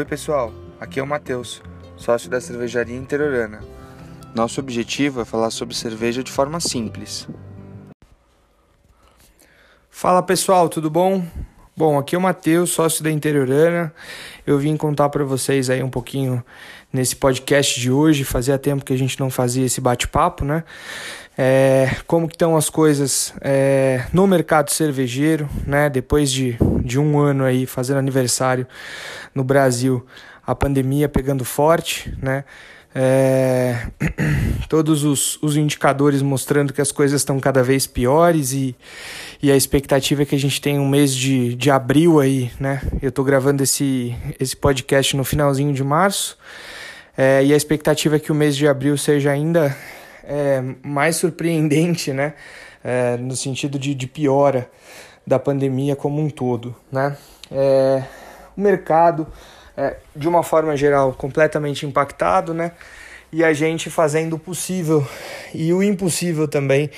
[0.00, 0.50] Oi, pessoal.
[0.80, 1.60] Aqui é o Matheus,
[1.94, 3.60] sócio da cervejaria Interiorana.
[4.34, 7.28] Nosso objetivo é falar sobre cerveja de forma simples.
[9.90, 11.22] Fala, pessoal, tudo bom?
[11.76, 13.92] Bom, aqui é o Matheus, sócio da Interiorana.
[14.46, 16.42] Eu vim contar para vocês aí um pouquinho
[16.90, 18.24] nesse podcast de hoje.
[18.24, 20.64] Fazia tempo que a gente não fazia esse bate-papo, né?
[21.36, 25.90] É, como que estão as coisas é, no mercado cervejeiro, né?
[25.90, 28.66] Depois de, de um ano aí fazendo aniversário
[29.34, 30.04] no Brasil,
[30.46, 32.44] a pandemia pegando forte, né?
[32.92, 33.86] É,
[34.68, 38.74] todos os, os indicadores mostrando que as coisas estão cada vez piores e,
[39.40, 42.82] e a expectativa é que a gente tenha um mês de, de abril aí, né?
[43.00, 46.36] Eu estou gravando esse, esse podcast no finalzinho de março
[47.16, 49.76] é, e a expectativa é que o mês de abril seja ainda
[50.24, 52.34] é, mais surpreendente, né?
[52.82, 54.70] É, no sentido de, de piora
[55.30, 57.16] da pandemia como um todo, né?
[57.52, 58.02] É,
[58.56, 59.28] o mercado
[59.76, 62.72] é, de uma forma geral, completamente impactado, né?
[63.32, 65.06] E a gente fazendo o possível
[65.54, 66.90] e o impossível também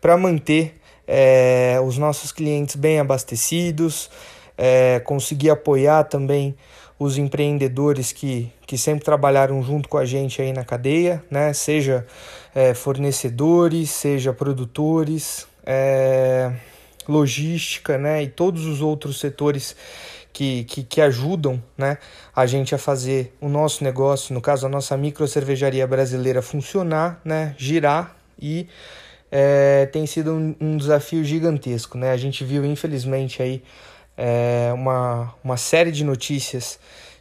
[0.00, 4.08] para manter é, os nossos clientes bem abastecidos,
[4.56, 6.54] é, conseguir apoiar também
[6.96, 11.52] os empreendedores que, que sempre trabalharam junto com a gente aí na cadeia, né?
[11.52, 12.06] Seja
[12.54, 16.52] é, fornecedores, seja produtores, é,
[17.08, 18.22] logística, né?
[18.22, 19.76] E todos os outros setores
[20.32, 21.98] que, que, que, ajudam né,
[22.34, 27.20] a gente a fazer o nosso negócio, no caso a nossa micro cervejaria brasileira, funcionar,
[27.24, 28.68] né, girar e
[29.30, 31.98] é, tem sido um, um, desafio gigantesco.
[31.98, 32.10] Né?
[32.10, 33.62] A gente viu, infelizmente, aí,
[34.16, 36.78] é, uma, uma série de notícias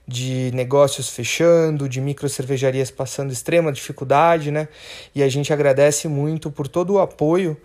[0.09, 4.67] de negócios fechando, de micro cervejarias passando extrema dificuldade, né?
[5.13, 7.55] E a gente agradece muito por todo o apoio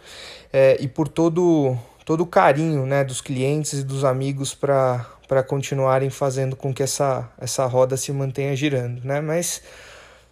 [0.53, 1.75] é, e por todo,
[2.05, 7.29] todo o carinho né, dos clientes e dos amigos para continuarem fazendo com que essa,
[7.39, 9.21] essa roda se mantenha girando, né?
[9.21, 9.63] Mas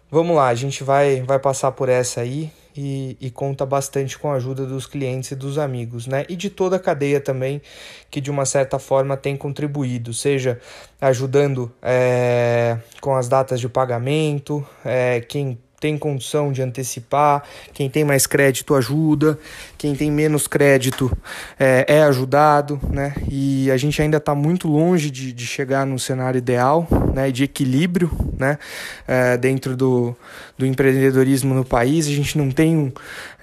[0.09, 4.31] vamos lá, a gente vai, vai passar por essa aí e, e, conta bastante com
[4.31, 6.25] a ajuda dos clientes e dos amigos, né?
[6.27, 7.61] E de toda a cadeia também,
[8.09, 10.59] que de uma certa forma tem contribuído, seja
[10.99, 18.05] ajudando é, com as datas de pagamento, é, quem tem condição de antecipar, quem tem
[18.05, 19.37] mais crédito ajuda,
[19.77, 21.11] quem tem menos crédito
[21.59, 23.13] é, é ajudado, né?
[23.29, 27.29] E a gente ainda está muito longe de, de chegar no cenário ideal, né?
[27.31, 28.57] De equilíbrio, né?
[29.05, 30.15] É, dentro do,
[30.57, 32.91] do empreendedorismo no país, a gente não tem um,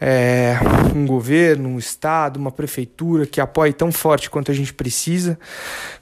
[0.01, 0.57] é,
[0.97, 5.39] um governo, um estado, uma prefeitura que apoie tão forte quanto a gente precisa,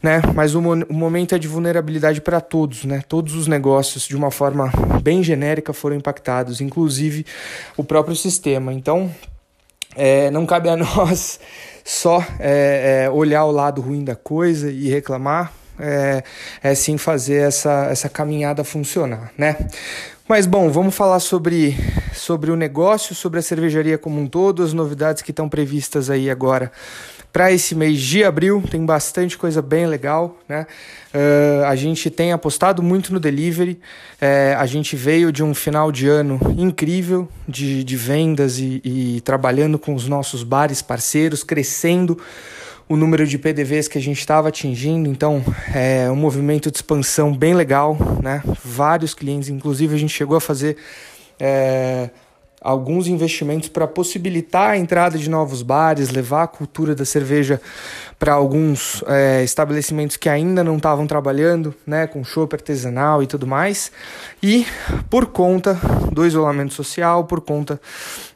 [0.01, 0.23] né?
[0.37, 3.03] Mas o, o momento é de vulnerabilidade para todos, né?
[3.09, 4.71] Todos os negócios, de uma forma
[5.03, 6.28] bem genérica, foram impactados,
[6.61, 7.25] inclusive
[7.77, 8.73] o próprio sistema.
[8.73, 9.11] Então,
[9.97, 11.41] é, não cabe a nós
[11.85, 16.23] só é, é, olhar o lado ruim da coisa e reclamar, é,
[16.63, 19.57] é sim fazer essa, essa caminhada funcionar, né?
[20.29, 21.75] Mas bom, vamos falar sobre,
[22.13, 26.29] sobre o negócio, sobre a cervejaria como um todo, as novidades que estão previstas aí
[26.29, 26.71] agora
[27.33, 28.63] para esse mês de abril.
[28.71, 30.67] Tem bastante coisa bem legal, né?
[31.15, 33.81] Uh, a gente tem apostado muito no delivery.
[34.21, 39.23] Uh, a gente veio de um final de ano incrível de, de vendas e, e
[39.23, 42.19] trabalhando com os nossos bares parceiros, crescendo
[42.89, 45.45] o número de PDVs que a gente estava atingindo, então
[45.75, 48.43] é um movimento de expansão bem legal, né?
[48.65, 50.77] Vários clientes, inclusive a gente chegou a fazer
[51.39, 52.09] é,
[52.61, 57.61] alguns investimentos para possibilitar a entrada de novos bares, levar a cultura da cerveja
[58.19, 63.47] para alguns é, estabelecimentos que ainda não estavam trabalhando, né, com chopp artesanal e tudo
[63.47, 63.93] mais.
[64.43, 64.67] E
[65.09, 65.79] por conta
[66.13, 67.81] do isolamento social, por conta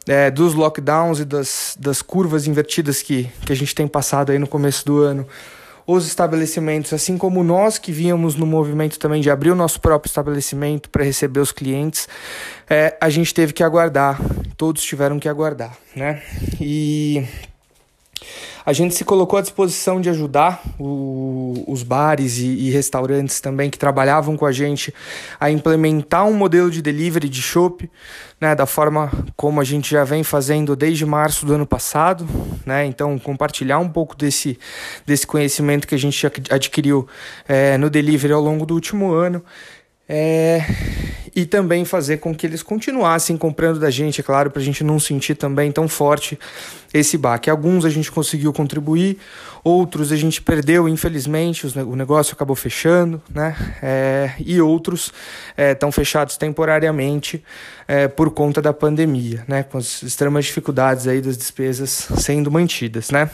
[0.07, 4.39] é, dos lockdowns e das, das curvas invertidas que, que a gente tem passado aí
[4.39, 5.27] no começo do ano,
[5.85, 10.09] os estabelecimentos, assim como nós que víamos no movimento também de abrir o nosso próprio
[10.09, 12.07] estabelecimento para receber os clientes,
[12.69, 14.19] é, a gente teve que aguardar,
[14.55, 16.21] todos tiveram que aguardar, né?
[16.59, 17.25] E
[18.65, 23.69] a gente se colocou à disposição de ajudar o, os bares e, e, restaurantes também
[23.69, 24.93] que trabalhavam com a gente
[25.39, 27.89] a implementar um modelo de delivery de chopp,
[28.39, 32.27] né, da forma como a gente já vem fazendo desde março do ano passado,
[32.65, 32.85] né?
[32.85, 34.57] Então compartilhar um pouco desse,
[35.05, 37.07] desse conhecimento que a gente adquiriu
[37.47, 39.43] é, no delivery ao longo do último ano.
[40.07, 40.61] É,
[41.35, 44.83] e também fazer com que eles continuassem comprando da gente, é claro, para a gente
[44.83, 46.37] não sentir também tão forte
[46.93, 47.49] esse baque.
[47.49, 49.17] Alguns a gente conseguiu contribuir,
[49.63, 53.55] outros a gente perdeu, infelizmente, o negócio acabou fechando, né?
[53.81, 55.11] É, e outros
[55.57, 57.43] estão é, fechados temporariamente
[57.87, 59.63] é, por conta da pandemia, né?
[59.63, 63.29] Com as extremas dificuldades aí das despesas sendo mantidas, né?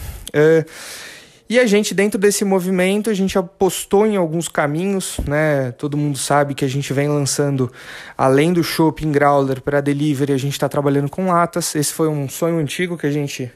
[1.50, 5.72] É, E a gente, dentro desse movimento, a gente apostou em alguns caminhos, né?
[5.72, 7.72] Todo mundo sabe que a gente vem lançando,
[8.16, 11.74] além do shopping growler para delivery, a gente está trabalhando com latas.
[11.74, 13.52] Esse foi um sonho antigo que a gente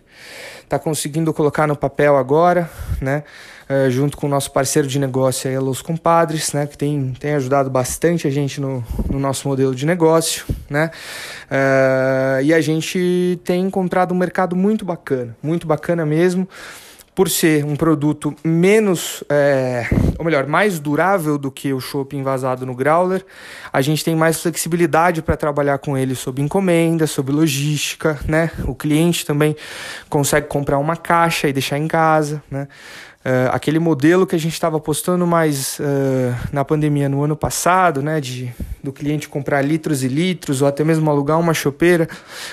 [0.64, 2.68] está conseguindo colocar no papel agora,
[3.00, 3.24] né?
[3.70, 6.66] Uh, junto com o nosso parceiro de negócio, aí, a Los Compadres, né?
[6.66, 10.90] Que tem, tem ajudado bastante a gente no, no nosso modelo de negócio, né?
[11.46, 16.48] Uh, e a gente tem encontrado um mercado muito bacana, muito bacana mesmo
[17.16, 19.88] por ser um produto menos, é,
[20.18, 23.24] ou melhor, mais durável do que o chopp envasado no growler,
[23.72, 28.50] a gente tem mais flexibilidade para trabalhar com ele sob encomenda, sob logística, né?
[28.66, 29.56] O cliente também
[30.10, 32.68] consegue comprar uma caixa e deixar em casa, né?
[33.26, 38.02] Uh, aquele modelo que a gente estava apostando mais uh, na pandemia no ano passado,
[38.02, 42.08] né, de do cliente comprar litros e litros ou até mesmo alugar uma chopeira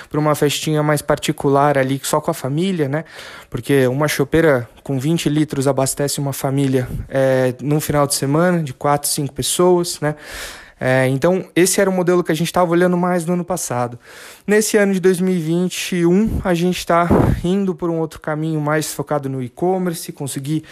[0.09, 3.03] para uma festinha mais particular ali só com a família, né,
[3.49, 8.73] porque uma chopeira com 20 litros abastece uma família é, num final de semana de
[8.73, 10.15] 4, 5 pessoas, né,
[10.83, 13.99] é, então, esse era o modelo que a gente estava olhando mais no ano passado.
[14.47, 17.07] Nesse ano de 2021, a gente está
[17.43, 20.63] indo por um outro caminho mais focado no e-commerce, conseguir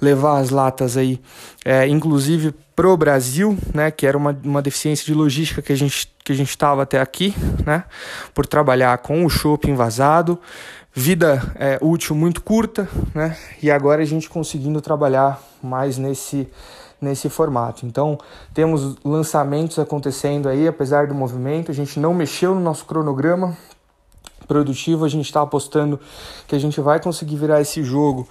[0.00, 1.20] levar as latas aí,
[1.64, 5.76] é, inclusive para o Brasil, né, que era uma, uma deficiência de logística que a
[5.76, 7.32] gente que a gente estava até aqui,
[7.64, 7.84] né,
[8.34, 10.38] por trabalhar com o shopping vazado,
[10.92, 16.48] vida é, útil muito curta, né, e agora a gente conseguindo trabalhar mais nesse
[17.00, 17.84] nesse formato.
[17.84, 18.18] Então,
[18.54, 23.56] temos lançamentos acontecendo aí, apesar do movimento, a gente não mexeu no nosso cronograma
[24.48, 26.00] produtivo, a gente está apostando
[26.46, 28.26] que a gente vai conseguir virar esse jogo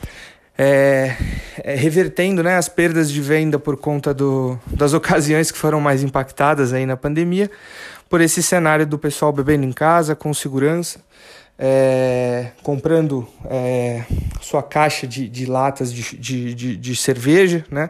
[0.57, 1.15] é,
[1.63, 6.03] é, revertendo né, as perdas de venda por conta do, das ocasiões que foram mais
[6.03, 7.49] impactadas aí na pandemia,
[8.09, 10.99] por esse cenário do pessoal bebendo em casa, com segurança
[11.57, 14.03] é, comprando é,
[14.41, 16.17] sua caixa de, de latas de,
[16.53, 17.89] de, de, cerveja, né?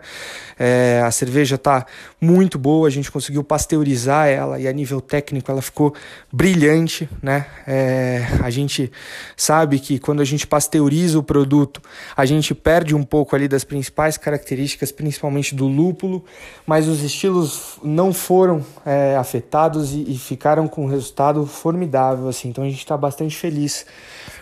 [0.58, 1.86] É, a cerveja está
[2.22, 5.94] muito boa, a gente conseguiu pasteurizar ela e a nível técnico ela ficou
[6.32, 7.48] brilhante, né?
[7.66, 8.92] É, a gente
[9.36, 11.82] sabe que quando a gente pasteuriza o produto,
[12.16, 16.24] a gente perde um pouco ali das principais características, principalmente do lúpulo,
[16.68, 22.50] mas os estilos não foram é, afetados e, e ficaram com um resultado formidável, assim.
[22.50, 23.86] Então a gente está bastante feliz feliz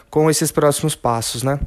[0.10, 1.60] com esses próximos passos, né?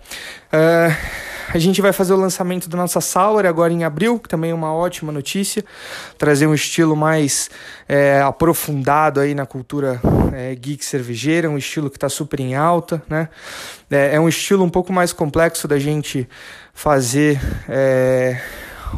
[0.53, 4.51] Uh, a gente vai fazer o lançamento da nossa Sour agora em abril, que também
[4.51, 5.65] é uma ótima notícia,
[6.19, 7.49] trazer um estilo mais
[7.89, 10.01] é, aprofundado aí na cultura
[10.33, 13.29] é, geek cervejeira, um estilo que está super em alta, né?
[13.91, 16.29] É, é, um estilo um pouco mais complexo da gente
[16.75, 17.41] fazer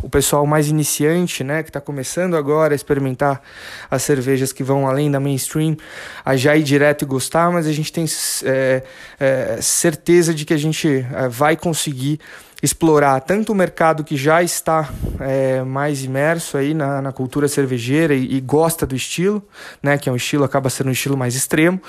[0.02, 3.42] o pessoal mais iniciante, né, que está começando agora a experimentar
[3.90, 5.76] as cervejas que vão além da mainstream,
[6.24, 8.04] a já ir direto e gostar, mas a gente tem
[8.44, 8.82] é,
[9.18, 12.20] é, certeza de que a gente é, vai conseguir
[12.62, 14.88] explorar tanto o mercado que já está
[15.20, 19.42] é, mais imerso aí na, na cultura cervejeira e, e, gosta do estilo,
[19.82, 21.80] né, que é um estilo acaba sendo um estilo mais extremo,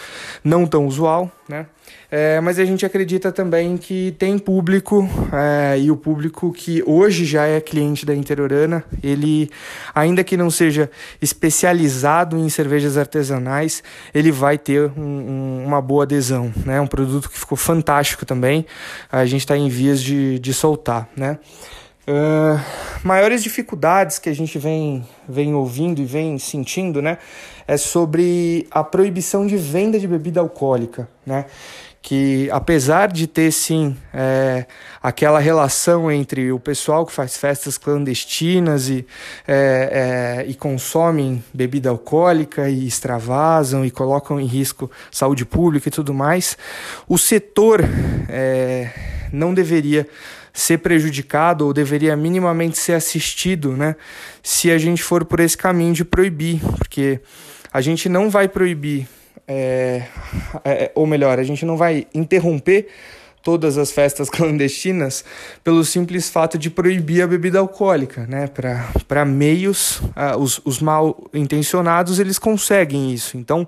[0.43, 1.65] não tão usual, né,
[2.11, 7.23] é, mas a gente acredita também que tem público, é, e o público que hoje
[7.23, 9.51] já é cliente da Interiorana, ele,
[9.93, 10.89] ainda que não seja
[11.21, 16.51] especializado em cervejas artesanais, ele vai ter um, um, uma boa adesão.
[16.65, 16.81] Né?
[16.81, 18.65] Um produto que ficou fantástico também,
[19.11, 21.09] a gente está em vias de, de soltar.
[21.15, 21.39] Né?
[22.07, 22.59] Uh,
[23.03, 27.17] maiores dificuldades que a gente vem, vem ouvindo e vem sentindo né,
[27.67, 31.07] é sobre a proibição de venda de bebida alcoólica.
[31.25, 31.45] Né?
[32.01, 34.65] que apesar de ter sim é,
[35.03, 39.05] aquela relação entre o pessoal que faz festas clandestinas e,
[39.47, 45.91] é, é, e consomem bebida alcoólica e extravasam e colocam em risco saúde pública e
[45.91, 46.57] tudo mais,
[47.07, 47.81] o setor
[48.29, 48.89] é,
[49.31, 50.07] não deveria
[50.53, 53.95] ser prejudicado ou deveria minimamente ser assistido, né,
[54.43, 57.19] se a gente for por esse caminho de proibir, porque
[57.71, 59.07] a gente não vai proibir
[59.51, 60.03] é,
[60.63, 62.87] é, ou melhor, a gente não vai interromper
[63.43, 65.25] todas as festas clandestinas
[65.63, 68.47] pelo simples fato de proibir a bebida alcoólica, né?
[69.07, 73.37] Para meios, uh, os, os mal intencionados eles conseguem isso.
[73.37, 73.67] Então,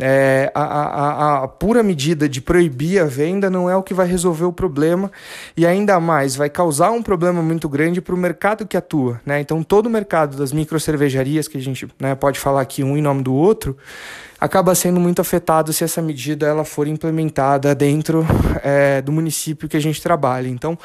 [0.00, 4.06] é, a, a, a, pura medida de proibir a venda não é o que vai
[4.06, 5.10] resolver o problema
[5.56, 9.20] e ainda mais vai causar um problema muito grande para o mercado que atua.
[9.26, 9.40] Né?
[9.40, 13.02] Então, todo o mercado das microcervejarias, que a gente né, pode falar aqui um em
[13.02, 13.76] nome do outro,
[14.40, 18.26] acaba sendo muito afetado se essa medida ela for implementada dentro
[18.62, 20.48] é, do município que a gente trabalha.
[20.48, 20.78] Então,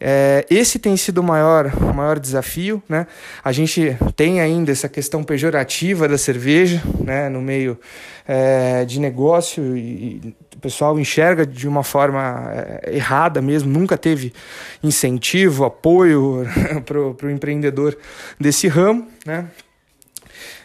[0.00, 2.82] é, esse tem sido o maior, o maior desafio.
[2.88, 3.06] Né?
[3.42, 7.78] A gente tem ainda essa questão pejorativa da cerveja né, no meio
[8.26, 14.32] é, de negócio e o pessoal enxerga de uma forma é, errada mesmo, nunca teve
[14.82, 16.44] incentivo, apoio
[16.84, 17.96] para o empreendedor
[18.40, 19.46] desse ramo, né?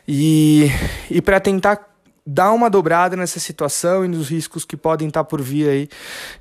[0.06, 0.70] E,
[1.10, 1.93] e para tentar
[2.26, 5.90] dar uma dobrada nessa situação e nos riscos que podem estar por vir aí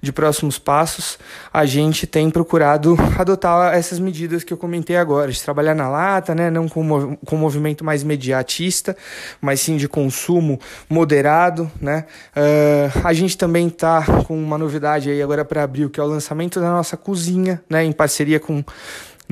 [0.00, 1.18] de próximos passos,
[1.52, 6.34] a gente tem procurado adotar essas medidas que eu comentei agora, de trabalhar na lata,
[6.34, 8.96] né, não com, com movimento mais mediatista,
[9.40, 12.04] mas sim de consumo moderado, né.
[12.36, 16.06] Uh, a gente também está com uma novidade aí agora para abril, que é o
[16.06, 18.64] lançamento da nossa cozinha, né, em parceria com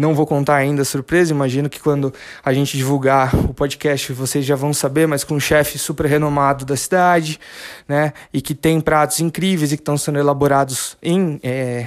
[0.00, 2.12] não vou contar ainda a surpresa, imagino que quando
[2.44, 6.64] a gente divulgar o podcast vocês já vão saber, mas com um chefe super renomado
[6.64, 7.38] da cidade,
[7.86, 8.12] né?
[8.32, 11.38] E que tem pratos incríveis e que estão sendo elaborados em.
[11.42, 11.86] É,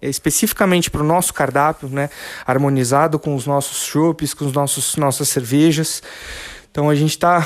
[0.00, 2.10] especificamente para o nosso cardápio, né?
[2.44, 6.02] Harmonizado com os nossos chopes, com os nossos nossas cervejas.
[6.72, 7.42] Então a gente está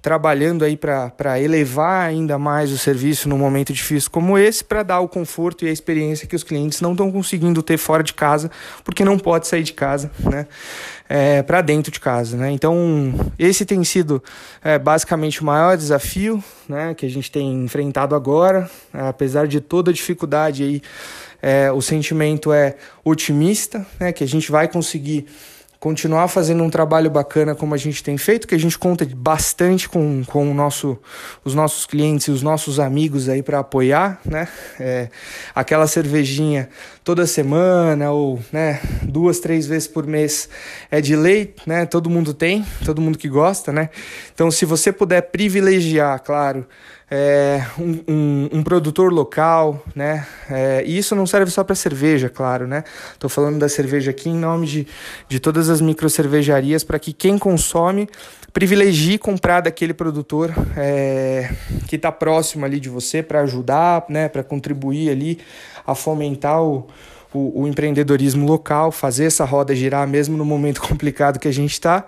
[0.00, 5.00] trabalhando aí para elevar ainda mais o serviço num momento difícil como esse, para dar
[5.00, 8.50] o conforto e a experiência que os clientes não estão conseguindo ter fora de casa,
[8.82, 10.46] porque não pode sair de casa, né?
[11.06, 12.50] É, para dentro de casa, né?
[12.52, 14.22] Então esse tem sido
[14.64, 16.94] é, basicamente o maior desafio, né?
[16.94, 20.82] Que a gente tem enfrentado agora, apesar de toda a dificuldade aí,
[21.42, 24.10] é, o sentimento é otimista, né?
[24.10, 25.26] Que a gente vai conseguir
[25.80, 29.88] continuar fazendo um trabalho bacana como a gente tem feito, que a gente conta bastante
[29.88, 30.98] com, com o nosso,
[31.42, 34.46] os nossos clientes e os nossos amigos aí para apoiar, né?
[34.78, 35.08] É,
[35.54, 36.68] aquela cervejinha
[37.02, 40.50] toda semana ou né, duas, três vezes por mês
[40.90, 41.86] é de lei, né?
[41.86, 43.88] Todo mundo tem, todo mundo que gosta, né?
[44.34, 46.66] Então, se você puder privilegiar, claro,
[47.10, 50.26] é, um, um, um, produtor local, né?
[50.48, 52.84] É, e isso não serve só para cerveja, claro, né?
[53.12, 54.86] Estou falando da cerveja aqui em nome de,
[55.28, 58.08] de todas as micro cervejarias para que quem consome
[58.52, 61.52] privilegie comprar daquele produtor é,
[61.88, 64.28] que está próximo ali de você para ajudar, né?
[64.28, 65.40] Para contribuir ali
[65.84, 66.86] a fomentar o
[67.32, 71.72] o, o, empreendedorismo local, fazer essa roda girar mesmo no momento complicado que a gente
[71.72, 72.04] está.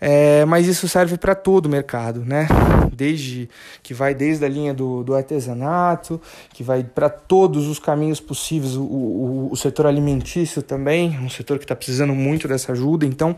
[0.00, 2.48] É, mas isso serve para todo o mercado, né?
[2.92, 3.50] Desde
[3.82, 6.20] que vai desde a linha do, do artesanato,
[6.54, 11.58] que vai para todos os caminhos possíveis, o, o, o setor alimentício também, um setor
[11.58, 13.04] que está precisando muito dessa ajuda.
[13.04, 13.36] Então,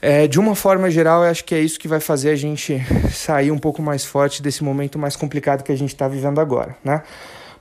[0.00, 2.80] é, de uma forma geral, eu acho que é isso que vai fazer a gente
[3.12, 6.76] sair um pouco mais forte desse momento mais complicado que a gente está vivendo agora,
[6.84, 7.02] né?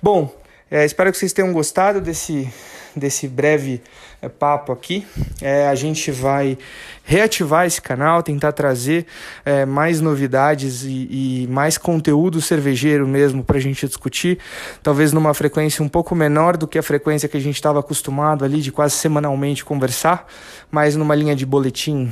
[0.02, 0.34] Bom,
[0.70, 2.52] é, espero que vocês tenham gostado desse
[2.96, 3.82] desse breve
[4.22, 5.06] é, papo aqui.
[5.42, 6.58] É, a gente vai
[7.04, 9.06] reativar esse canal, tentar trazer
[9.44, 14.40] é, mais novidades e, e, mais conteúdo cervejeiro mesmo para a gente discutir,
[14.82, 18.46] talvez numa frequência um pouco menor do que a frequência que a gente estava acostumado
[18.46, 20.26] ali de quase semanalmente conversar,
[20.72, 22.10] mas numa linha de boletim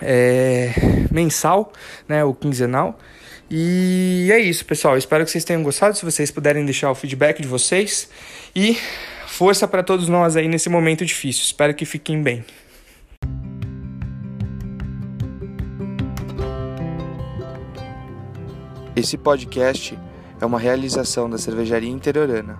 [0.00, 0.72] é,
[1.10, 1.72] mensal,
[2.08, 2.98] né, ou quinzenal.
[3.50, 4.96] E é isso, pessoal.
[4.98, 5.96] Espero que vocês tenham gostado.
[5.96, 8.08] Se vocês puderem deixar o feedback de vocês.
[8.54, 8.76] E
[9.26, 11.42] força para todos nós aí nesse momento difícil.
[11.42, 12.44] Espero que fiquem bem.
[18.94, 19.96] Esse podcast
[20.40, 22.58] é uma realização da Cervejaria Interiorana.